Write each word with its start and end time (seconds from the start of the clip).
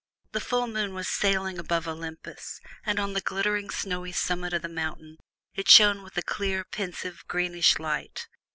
The 0.31 0.39
full 0.41 0.65
moon 0.65 0.95
was 0.95 1.07
sailing 1.07 1.59
above 1.59 1.87
Olympus, 1.87 2.59
and 2.83 2.99
on 2.99 3.13
the 3.13 3.21
glittering, 3.21 3.69
snowy 3.69 4.13
summit 4.13 4.51
of 4.51 4.63
the 4.63 4.67
mountain 4.67 5.17
it 5.53 5.69
shone 5.69 6.01
with 6.01 6.17
a 6.17 6.23
clear, 6.23 6.63
pensive, 6.63 7.23
greenish 7.27 7.77
light. 7.77 8.25